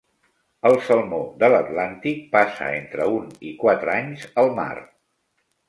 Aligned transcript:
El 0.69 0.77
salmó 0.85 1.19
de 1.43 1.49
l'Atlàntic 1.55 2.25
passa 2.33 2.71
entre 2.79 3.07
un 3.21 3.29
i 3.53 3.55
quatre 3.63 3.97
anys 4.01 4.27
al 4.45 4.53
mar. 4.61 4.71